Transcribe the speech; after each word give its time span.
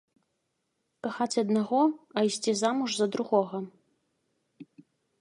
Кахаць 1.07 1.41
аднаго, 1.43 1.81
а 2.15 2.19
ісці 2.31 2.51
замуж 2.65 2.91
за 3.03 3.07
другога. 3.17 3.57